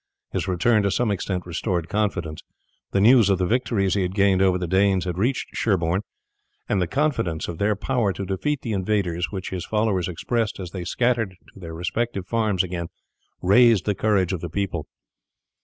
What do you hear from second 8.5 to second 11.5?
the invaders which his followers expressed as they scattered